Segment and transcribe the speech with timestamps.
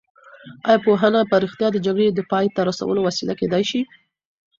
[0.67, 3.81] ایا پوهنه په رښتیا د جګړې د پای ته رسولو وسیله کېدای شي؟